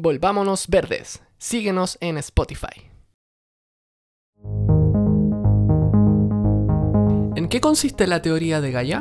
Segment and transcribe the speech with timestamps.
[0.00, 1.24] Volvámonos verdes.
[1.38, 2.88] Síguenos en Spotify.
[7.34, 8.98] ¿En qué consiste la teoría de Gaia?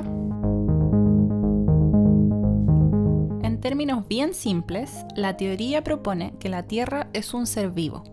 [3.43, 8.03] En términos bien simples, la teoría propone que la Tierra es un ser vivo,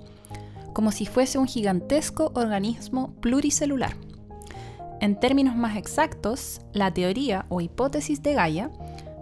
[0.74, 3.96] como si fuese un gigantesco organismo pluricelular.
[5.00, 8.70] En términos más exactos, la teoría o hipótesis de Gaia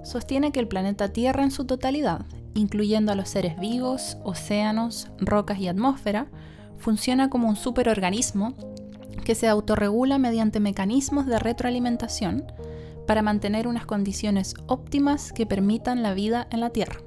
[0.03, 5.59] sostiene que el planeta Tierra en su totalidad incluyendo a los seres vivos, océanos, rocas
[5.59, 6.27] y atmósfera,
[6.79, 8.55] funciona como un superorganismo
[9.25, 12.45] que se autorregula mediante mecanismos de retroalimentación
[13.07, 17.01] para mantener unas condiciones óptimas que permitan la vida en la Tierra.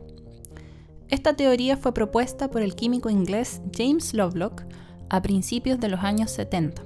[1.10, 4.64] Esta teoría fue propuesta por el químico inglés James Lovelock
[5.10, 6.82] a principios de los años 70.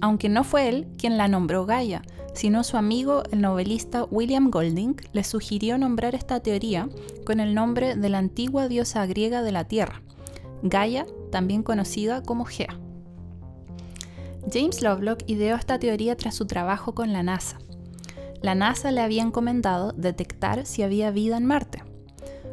[0.00, 2.02] Aunque no fue él quien la nombró Gaia,
[2.34, 6.88] sino su amigo el novelista William Golding le sugirió nombrar esta teoría
[7.24, 10.02] con el nombre de la antigua diosa griega de la Tierra,
[10.62, 12.78] Gaia, también conocida como Gea.
[14.52, 17.58] James Lovelock ideó esta teoría tras su trabajo con la NASA.
[18.42, 21.84] La NASA le había encomendado detectar si había vida en Marte.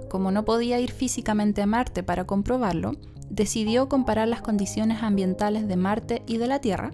[0.09, 2.93] Como no podía ir físicamente a Marte para comprobarlo,
[3.30, 6.91] decidió comparar las condiciones ambientales de Marte y de la Tierra,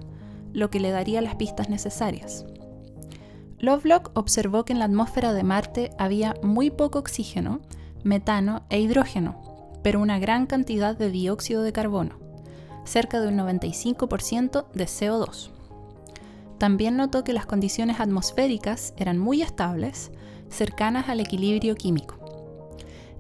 [0.54, 2.46] lo que le daría las pistas necesarias.
[3.60, 7.62] Lovelock observó que en la atmósfera de Marte había muy poco oxígeno,
[8.04, 9.42] metano e hidrógeno,
[9.82, 12.20] pero una gran cantidad de dióxido de carbono,
[12.84, 15.50] cerca de un 95% de CO2.
[16.58, 20.12] También notó que las condiciones atmosféricas eran muy estables,
[20.50, 22.16] cercanas al equilibrio químico.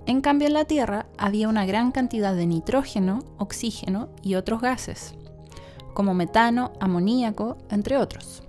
[0.05, 5.15] En cambio, en la Tierra había una gran cantidad de nitrógeno, oxígeno y otros gases,
[5.93, 8.44] como metano, amoníaco, entre otros.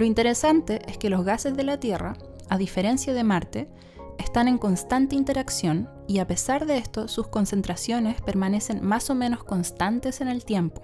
[0.00, 2.16] Lo interesante es que los gases de la Tierra,
[2.48, 3.68] a diferencia de Marte,
[4.16, 9.44] están en constante interacción y a pesar de esto sus concentraciones permanecen más o menos
[9.44, 10.80] constantes en el tiempo.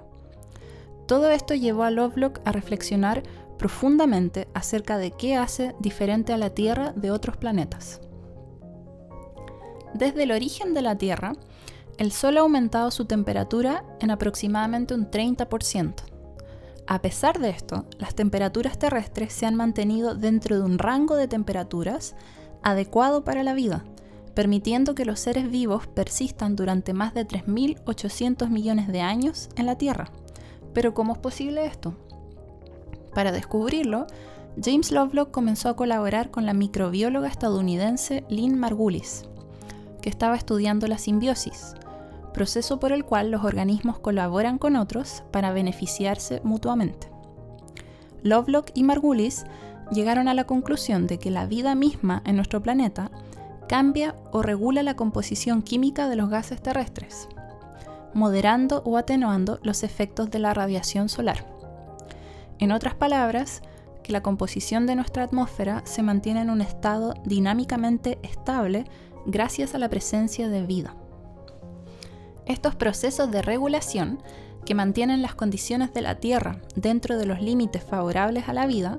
[1.09, 3.23] Todo esto llevó a Lovelock a reflexionar
[3.59, 8.03] profundamente acerca de qué hace diferente a la Tierra de otros planetas.
[9.95, 11.33] Desde el origen de la Tierra,
[11.97, 16.16] el Sol ha aumentado su temperatura en aproximadamente un 30%.
[16.89, 21.27] A pesar de esto, las temperaturas terrestres se han mantenido dentro de un rango de
[21.27, 22.15] temperaturas
[22.63, 23.85] adecuado para la vida,
[24.35, 29.77] permitiendo que los seres vivos persistan durante más de 3.800 millones de años en la
[29.77, 30.11] Tierra.
[30.75, 31.95] Pero ¿cómo es posible esto?
[33.15, 34.07] Para descubrirlo,
[34.63, 39.25] James Lovelock comenzó a colaborar con la microbióloga estadounidense Lynn Margulis,
[40.01, 41.75] que estaba estudiando la simbiosis,
[42.37, 47.09] proceso por el cual los organismos colaboran con otros para beneficiarse mutuamente.
[48.23, 49.47] Lovelock y Margulis
[49.91, 53.11] llegaron a la conclusión de que la vida misma en nuestro planeta
[53.71, 57.27] cambia o regula la composición química de los gases terrestres,
[58.13, 61.47] moderando o atenuando los efectos de la radiación solar.
[62.59, 63.63] En otras palabras,
[64.03, 68.85] que la composición de nuestra atmósfera se mantiene en un estado dinámicamente estable
[69.25, 70.95] gracias a la presencia de vida.
[72.47, 74.21] Estos procesos de regulación
[74.65, 78.99] que mantienen las condiciones de la Tierra dentro de los límites favorables a la vida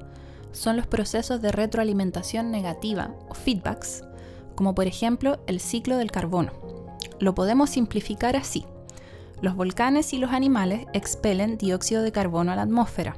[0.52, 4.04] son los procesos de retroalimentación negativa o feedbacks,
[4.56, 6.52] como por ejemplo el ciclo del carbono.
[7.20, 8.66] Lo podemos simplificar así.
[9.42, 13.18] Los volcanes y los animales expelen dióxido de carbono a la atmósfera.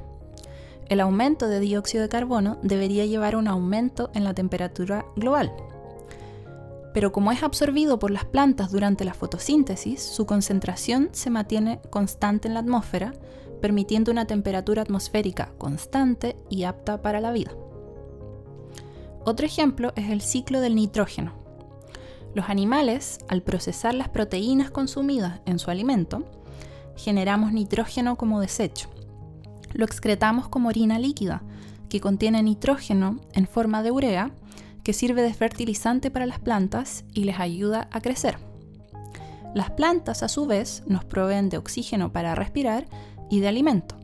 [0.88, 5.52] El aumento de dióxido de carbono debería llevar a un aumento en la temperatura global,
[6.92, 12.48] pero como es absorbido por las plantas durante la fotosíntesis, su concentración se mantiene constante
[12.48, 13.12] en la atmósfera,
[13.60, 17.52] permitiendo una temperatura atmosférica constante y apta para la vida.
[19.24, 21.34] Otro ejemplo es el ciclo del nitrógeno.
[22.34, 26.24] Los animales, al procesar las proteínas consumidas en su alimento,
[26.96, 28.88] generamos nitrógeno como desecho.
[29.72, 31.42] Lo excretamos como orina líquida,
[31.88, 34.30] que contiene nitrógeno en forma de urea,
[34.90, 38.38] que sirve de fertilizante para las plantas y les ayuda a crecer.
[39.54, 42.88] Las plantas a su vez nos proveen de oxígeno para respirar
[43.30, 43.94] y de alimento,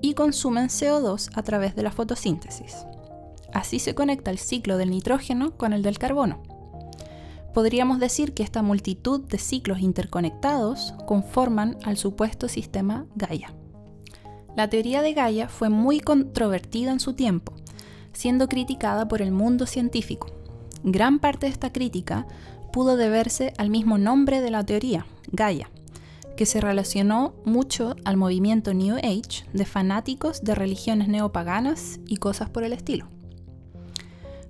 [0.00, 2.86] y consumen CO2 a través de la fotosíntesis.
[3.52, 6.40] Así se conecta el ciclo del nitrógeno con el del carbono.
[7.52, 13.52] Podríamos decir que esta multitud de ciclos interconectados conforman al supuesto sistema Gaia.
[14.54, 17.54] La teoría de Gaia fue muy controvertida en su tiempo,
[18.12, 20.28] siendo criticada por el mundo científico.
[20.84, 22.26] Gran parte de esta crítica
[22.72, 25.70] pudo deberse al mismo nombre de la teoría, Gaia,
[26.36, 32.50] que se relacionó mucho al movimiento New Age de fanáticos de religiones neopaganas y cosas
[32.50, 33.06] por el estilo.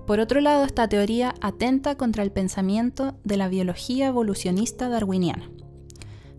[0.07, 5.49] Por otro lado, esta teoría atenta contra el pensamiento de la biología evolucionista darwiniana,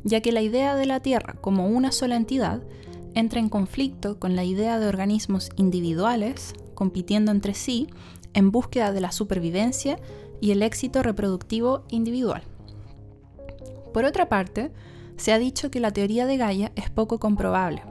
[0.04, 2.62] ya que la idea de la Tierra como una sola entidad
[3.14, 7.88] entra en conflicto con la idea de organismos individuales compitiendo entre sí
[8.34, 10.00] en búsqueda de la supervivencia
[10.42, 12.44] y el éxito reproductivo individual.
[13.94, 14.72] Por otra parte,
[15.18, 17.84] se ha dicho que la teoría de Gaia es poco comprobable.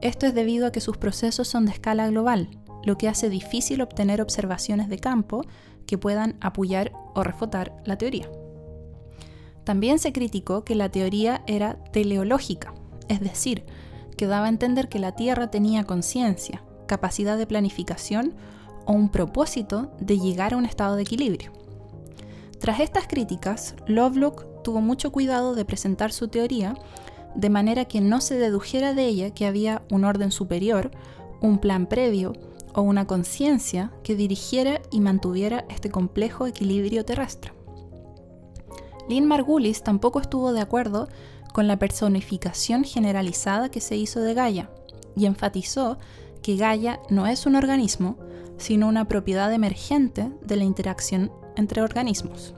[0.00, 2.48] Esto es debido a que sus procesos son de escala global,
[2.84, 5.42] lo que hace difícil obtener observaciones de campo
[5.86, 8.30] que puedan apoyar o refutar la teoría.
[9.64, 12.72] También se criticó que la teoría era teleológica,
[13.08, 13.64] es decir,
[14.16, 18.34] que daba a entender que la Tierra tenía conciencia, capacidad de planificación
[18.86, 21.52] o un propósito de llegar a un estado de equilibrio.
[22.60, 26.74] Tras estas críticas, Lovelock tuvo mucho cuidado de presentar su teoría
[27.34, 30.90] de manera que no se dedujera de ella que había un orden superior,
[31.40, 32.32] un plan previo
[32.74, 37.52] o una conciencia que dirigiera y mantuviera este complejo equilibrio terrestre.
[39.08, 41.08] Lynn Margulis tampoco estuvo de acuerdo
[41.52, 44.70] con la personificación generalizada que se hizo de Gaia
[45.14, 45.98] y enfatizó
[46.46, 48.16] que Gaia no es un organismo,
[48.56, 52.54] sino una propiedad emergente de la interacción entre organismos.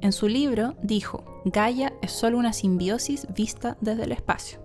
[0.00, 4.58] En su libro dijo, Gaia es solo una simbiosis vista desde el espacio.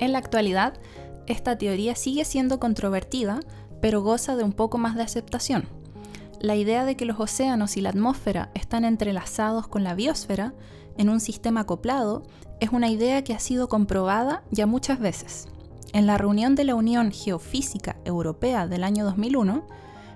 [0.00, 0.74] En la actualidad,
[1.26, 3.40] esta teoría sigue siendo controvertida,
[3.80, 5.64] pero goza de un poco más de aceptación.
[6.42, 10.52] La idea de que los océanos y la atmósfera están entrelazados con la biosfera
[10.98, 12.24] en un sistema acoplado
[12.60, 15.48] es una idea que ha sido comprobada ya muchas veces.
[15.92, 19.66] En la reunión de la Unión Geofísica Europea del año 2001,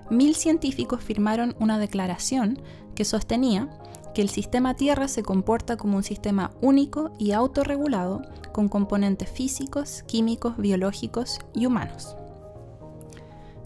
[0.09, 2.59] mil científicos firmaron una declaración
[2.95, 3.69] que sostenía
[4.13, 8.21] que el sistema Tierra se comporta como un sistema único y autorregulado
[8.51, 12.15] con componentes físicos, químicos, biológicos y humanos.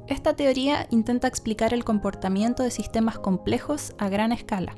[0.07, 4.75] Esta teoría intenta explicar el comportamiento de sistemas complejos a gran escala.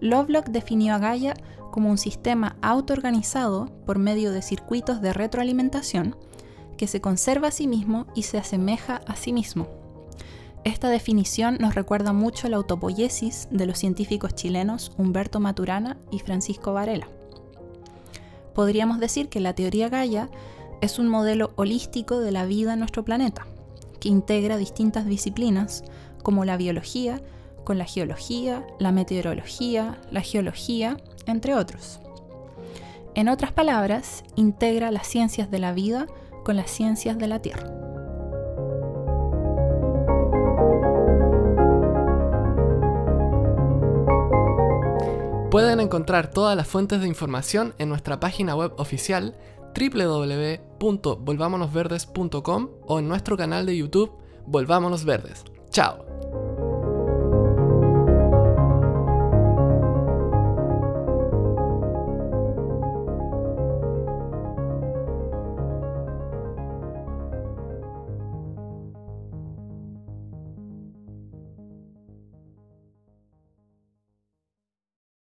[0.00, 1.34] Lovelock definió a Gaia
[1.72, 6.16] como un sistema autoorganizado por medio de circuitos de retroalimentación
[6.76, 9.68] que se conserva a sí mismo y se asemeja a sí mismo.
[10.64, 16.72] Esta definición nos recuerda mucho la autopoiesis de los científicos chilenos Humberto Maturana y Francisco
[16.72, 17.08] Varela.
[18.54, 20.28] Podríamos decir que la teoría Gaia
[20.80, 23.46] es un modelo holístico de la vida en nuestro planeta,
[24.00, 25.84] que integra distintas disciplinas
[26.22, 27.22] como la biología,
[27.64, 30.96] con la geología, la meteorología, la geología,
[31.26, 32.00] entre otros.
[33.14, 36.06] En otras palabras, integra las ciencias de la vida
[36.46, 37.66] con las ciencias de la Tierra.
[45.50, 49.34] Pueden encontrar todas las fuentes de información en nuestra página web oficial
[49.74, 54.12] www.volvamonosverdes.com o en nuestro canal de YouTube
[54.46, 55.42] Volvámonos Verdes.
[55.70, 56.15] ¡Chao!